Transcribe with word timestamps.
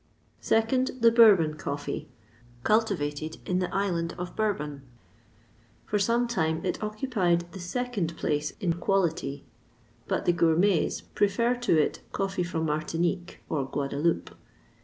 2nd. 0.41 1.01
The 1.01 1.11
Bourbon 1.11 1.53
coffee, 1.57 2.09
cultivated 2.63 3.37
in 3.45 3.59
the 3.59 3.71
Island 3.71 4.15
of 4.17 4.35
Bourbon; 4.35 4.81
for 5.85 5.99
some 5.99 6.27
time 6.27 6.65
it 6.65 6.81
occupied 6.81 7.51
the 7.51 7.59
second 7.59 8.17
place 8.17 8.49
in 8.59 8.73
quality, 8.73 9.45
but 10.07 10.25
the 10.25 10.33
gourmets 10.33 11.01
prefer 11.01 11.53
to 11.57 11.77
it 11.79 11.99
coffee 12.13 12.41
from 12.41 12.65
Martinique 12.65 13.43
or 13.47 13.63
Guadaloupe. 13.69 14.33